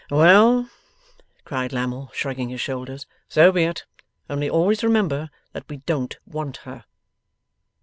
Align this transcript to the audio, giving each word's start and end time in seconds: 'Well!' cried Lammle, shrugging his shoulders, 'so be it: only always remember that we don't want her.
'Well!' 0.09 0.67
cried 1.45 1.71
Lammle, 1.71 2.09
shrugging 2.11 2.49
his 2.49 2.59
shoulders, 2.59 3.05
'so 3.29 3.51
be 3.51 3.65
it: 3.65 3.85
only 4.31 4.49
always 4.49 4.83
remember 4.83 5.29
that 5.53 5.69
we 5.69 5.77
don't 5.77 6.17
want 6.25 6.57
her. 6.65 6.85